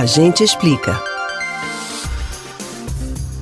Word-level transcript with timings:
A 0.00 0.06
gente 0.06 0.42
explica. 0.42 0.98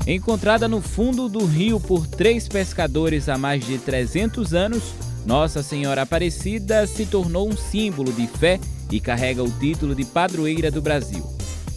Encontrada 0.04 0.66
no 0.66 0.82
fundo 0.82 1.28
do 1.28 1.44
rio 1.46 1.78
por 1.78 2.04
três 2.04 2.48
pescadores 2.48 3.28
há 3.28 3.38
mais 3.38 3.64
de 3.64 3.78
300 3.78 4.52
anos, 4.54 4.92
Nossa 5.24 5.62
Senhora 5.62 6.02
Aparecida 6.02 6.84
se 6.88 7.06
tornou 7.06 7.48
um 7.48 7.56
símbolo 7.56 8.12
de 8.12 8.26
fé 8.26 8.58
e 8.90 8.98
carrega 8.98 9.40
o 9.40 9.48
título 9.48 9.94
de 9.94 10.04
padroeira 10.04 10.68
do 10.68 10.82
Brasil. 10.82 11.24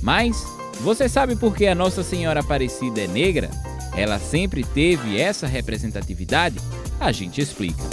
Mas 0.02 0.43
você 0.79 1.07
sabe 1.07 1.36
por 1.36 1.55
que 1.55 1.68
a 1.68 1.75
Nossa 1.75 2.02
Senhora 2.02 2.39
Aparecida 2.39 3.02
é 3.02 3.07
negra? 3.07 3.52
Ela 3.95 4.18
sempre 4.18 4.63
teve 4.63 5.21
essa 5.21 5.45
representatividade? 5.45 6.57
A 7.00 7.11
gente 7.11 7.39
explica. 7.39 7.84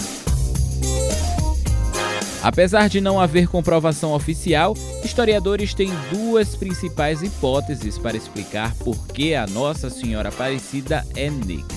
Apesar 2.43 2.89
de 2.89 3.01
não 3.01 3.21
haver 3.21 3.49
comprovação 3.49 4.13
oficial, 4.13 4.75
historiadores 5.05 5.75
têm 5.75 5.91
duas 6.11 6.55
principais 6.55 7.23
hipóteses 7.23 7.99
para 7.99 8.17
explicar 8.17 8.75
por 8.77 9.09
que 9.09 9.35
a 9.35 9.47
Nossa 9.47 9.91
Senhora 9.91 10.29
Aparecida 10.29 11.05
é 11.17 11.29
negra. 11.29 11.77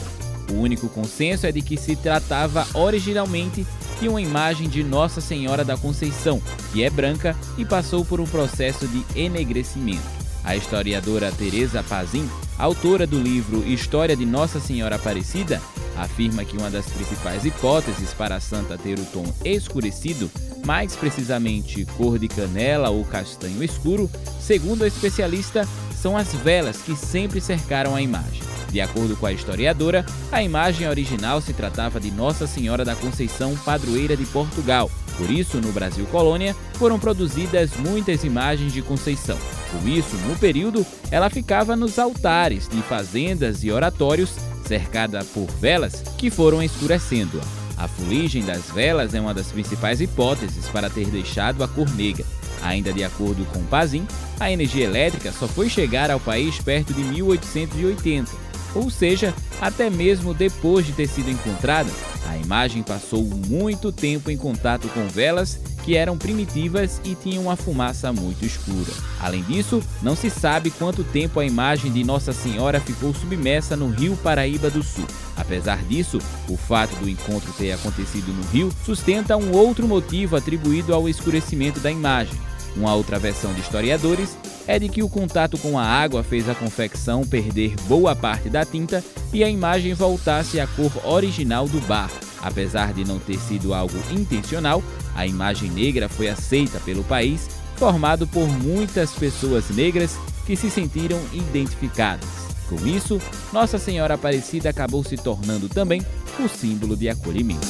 O 0.52 0.56
único 0.56 0.88
consenso 0.90 1.48
é 1.48 1.52
de 1.52 1.62
que 1.62 1.78
se 1.78 1.96
tratava 1.96 2.68
originalmente 2.74 3.66
de 4.00 4.08
uma 4.08 4.22
imagem 4.22 4.68
de 4.68 4.84
Nossa 4.84 5.22
Senhora 5.22 5.64
da 5.64 5.78
Conceição, 5.78 6.42
que 6.72 6.84
é 6.84 6.90
branca 6.90 7.36
e 7.58 7.66
passou 7.66 8.04
por 8.04 8.20
um 8.20 8.26
processo 8.26 8.88
de 8.88 9.04
enegrecimento. 9.16 10.02
A 10.44 10.56
historiadora 10.56 11.32
Teresa 11.32 11.84
Pazin, 11.84 12.28
autora 12.58 13.08
do 13.08 13.20
livro 13.20 13.64
História 13.66 14.16
de 14.16 14.26
Nossa 14.26 14.60
Senhora 14.60 14.96
Aparecida, 14.96 15.62
afirma 16.02 16.46
que 16.46 16.58
uma 16.58 16.70
das 16.70 16.86
principais 16.86 17.46
hipóteses 17.46 18.14
para 18.14 18.36
a 18.36 18.40
santa 18.40 18.78
ter 18.78 19.00
o 19.00 19.06
tom 19.06 19.26
escurecido, 19.44 20.30
mais 20.66 20.96
precisamente 20.96 21.86
cor 21.98 22.18
de 22.18 22.28
canela 22.28 22.90
ou 22.90 23.04
castanho 23.06 23.64
escuro, 23.64 24.10
segundo 24.40 24.84
a 24.84 24.88
especialista, 24.88 25.68
são 25.96 26.18
as 26.18 26.34
velas 26.34 26.78
que 26.78 26.96
sempre 26.96 27.40
cercaram 27.40 27.96
a 27.96 28.02
imagem. 28.02 28.42
De 28.72 28.80
acordo 28.80 29.18
com 29.18 29.26
a 29.26 29.34
historiadora, 29.34 30.06
a 30.32 30.42
imagem 30.42 30.88
original 30.88 31.42
se 31.42 31.54
tratava 31.54 32.00
de 32.00 32.10
Nossa 32.10 32.48
Senhora 32.48 32.86
da 32.86 32.96
Conceição, 32.96 33.56
padroeira 33.58 34.16
de 34.16 34.26
Portugal. 34.26 34.90
Por 35.18 35.30
isso, 35.30 35.60
no 35.60 35.74
Brasil 35.74 36.06
Colônia, 36.06 36.56
foram 36.76 36.98
produzidas 36.98 37.72
muitas 37.78 38.24
imagens 38.24 38.72
de 38.72 38.82
Conceição. 38.82 39.38
Com 39.72 39.88
isso, 39.88 40.16
no 40.28 40.38
período, 40.38 40.86
ela 41.12 41.30
ficava 41.30 41.76
nos 41.76 42.00
altares 42.00 42.68
de 42.68 42.82
fazendas 42.82 43.62
e 43.64 43.70
oratórios, 43.70 44.36
cercada 44.72 45.26
por 45.34 45.48
velas 45.60 46.02
que 46.18 46.30
foram 46.30 46.64
escurecendo-a. 46.64 47.44
A 47.76 47.90
fuligem 47.90 48.46
das 48.46 48.70
velas 48.70 49.14
é 49.14 49.20
uma 49.20 49.34
das 49.34 49.48
principais 49.48 50.00
hipóteses 50.00 50.70
para 50.70 50.90
ter 50.90 51.08
deixado 51.08 51.62
a 51.62 51.68
cor 51.68 51.94
negra. 51.94 52.24
Ainda 52.62 52.94
de 52.94 53.04
acordo 53.04 53.44
com 53.52 53.62
Pazin, 53.66 54.08
a 54.40 54.50
energia 54.50 54.86
elétrica 54.86 55.34
só 55.34 55.46
foi 55.46 55.68
chegar 55.68 56.10
ao 56.10 56.22
país 56.22 56.58
perto 56.60 56.94
de 56.94 57.04
1880, 57.04 58.32
ou 58.74 58.90
seja, 58.90 59.34
até 59.60 59.90
mesmo 59.90 60.34
depois 60.34 60.86
de 60.86 60.94
ter 60.94 61.08
sido 61.08 61.30
encontrada, 61.30 61.92
a 62.30 62.38
imagem 62.38 62.82
passou 62.82 63.26
muito 63.26 63.92
tempo 63.92 64.32
em 64.32 64.38
contato 64.38 64.88
com 64.88 65.06
velas 65.06 65.60
que 65.84 65.96
eram 65.96 66.18
primitivas 66.18 67.02
e 67.04 67.16
tinham 67.16 67.44
uma 67.44 67.56
fumaça 67.56 68.12
muito 68.14 68.46
escura. 68.46 68.92
Além 69.20 69.44
disso, 69.44 69.82
não 70.02 70.16
se 70.16 70.30
sabe 70.30 70.72
quanto 70.72 71.04
tempo 71.04 71.40
a 71.40 71.46
imagem 71.46 71.92
de 71.92 72.04
Nossa 72.04 72.34
Senhora 72.34 72.80
ficou 72.80 73.14
submersa 73.14 73.76
no 73.76 73.90
rio 73.90 74.18
Paraíba 74.18 74.70
do 74.70 74.84
Sul. 74.84 75.06
Apesar 75.36 75.84
disso, 75.86 76.20
o 76.48 76.56
fato 76.56 76.96
do 76.96 77.10
encontro 77.10 77.52
ter 77.54 77.72
acontecido 77.72 78.32
no 78.34 78.44
rio 78.50 78.72
sustenta 78.86 79.38
um 79.38 79.52
outro 79.52 79.88
motivo 79.88 80.36
atribuído 80.36 80.94
ao 80.94 81.10
escurecimento 81.10 81.80
da 81.80 81.92
imagem. 81.92 82.40
Uma 82.76 82.94
outra 82.94 83.20
versão 83.20 83.54
de 83.54 83.62
historiadores 83.62 84.38
é 84.68 84.80
de 84.80 84.88
que 84.88 85.04
o 85.04 85.10
contato 85.10 85.58
com 85.58 85.78
a 85.78 85.84
água 85.84 86.24
fez 86.24 86.48
a 86.48 86.56
confecção 86.56 87.24
perder 87.26 87.76
boa 87.88 88.16
parte 88.16 88.50
da 88.50 88.64
tinta 88.64 89.04
e 89.34 89.44
a 89.44 89.50
imagem 89.50 89.94
voltasse 89.94 90.60
à 90.60 90.68
cor 90.68 90.92
original 91.04 91.68
do 91.68 91.82
barro. 91.82 92.31
Apesar 92.42 92.94
de 92.94 93.06
não 93.06 93.20
ter 93.20 93.40
sido 93.40 93.74
algo 93.74 93.96
intencional, 94.12 94.84
a 95.16 95.28
imagem 95.28 95.70
negra 95.70 96.10
foi 96.10 96.30
aceita 96.30 96.80
pelo 96.80 97.04
país, 97.04 97.50
formado 97.76 98.28
por 98.28 98.48
muitas 98.48 99.12
pessoas 99.12 99.70
negras 99.70 100.18
que 100.46 100.56
se 100.56 100.70
sentiram 100.70 101.20
identificadas. 101.34 102.30
Com 102.68 102.88
isso, 102.88 103.22
Nossa 103.52 103.78
Senhora 103.78 104.14
Aparecida 104.14 104.70
acabou 104.70 105.04
se 105.04 105.18
tornando 105.18 105.68
também 105.68 106.02
o 106.40 106.48
símbolo 106.48 106.96
de 106.96 107.10
acolhimento. 107.10 107.68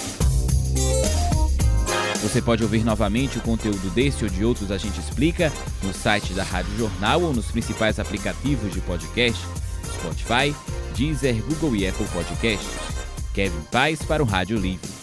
Você 2.22 2.40
pode 2.40 2.62
ouvir 2.62 2.84
novamente 2.84 3.40
o 3.40 3.42
conteúdo 3.42 3.90
desse 3.90 4.24
ou 4.24 4.30
de 4.30 4.46
outros 4.46 4.72
A 4.72 4.78
Gente 4.78 5.00
Explica 5.00 5.52
no 5.82 5.92
site 5.92 6.34
da 6.34 6.44
Rádio 6.44 6.78
Jornal 6.78 7.24
ou 7.24 7.34
nos 7.34 7.48
principais 7.48 8.00
aplicativos 8.00 8.72
de 8.72 8.80
podcast, 8.82 9.44
Spotify, 9.96 10.56
Deezer, 10.96 11.42
Google 11.44 11.76
e 11.76 11.88
Apple 11.88 12.06
Podcasts. 12.14 13.01
Kevin 13.34 13.62
Paz 13.72 14.04
para 14.04 14.22
o 14.22 14.26
Rádio 14.26 14.58
Livre. 14.58 15.01